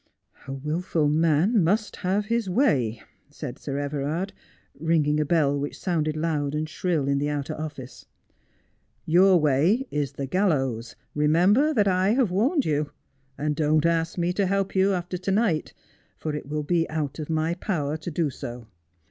[0.47, 4.33] 'A wilful man must have his way,' said Sir Everard,
[4.79, 8.07] ringing a bell which sounded loud and shrill in the outer office.'
[9.15, 9.89] Your Didcie Asks Questions.
[9.89, 10.95] 27 way is the gallows.
[11.13, 12.89] Remember that I have warned you,
[13.37, 15.71] and don't ask me to help you after to night,
[16.17, 18.65] for it will be out of my power to do so.